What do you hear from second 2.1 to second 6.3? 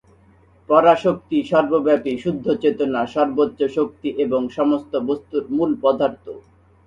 শুদ্ধ চেতনা, সর্বোচ্চ শক্তি এবং সমস্ত বস্তুর মূলপদার্থ।